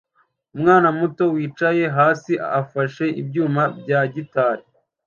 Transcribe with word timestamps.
Umukobwa 0.55 0.89
muto 0.99 1.23
wicaye 1.35 1.85
hasi 1.97 2.31
afashe 2.61 3.05
ibyuma 3.21 3.63
bya 3.79 4.01
gitari 4.13 4.65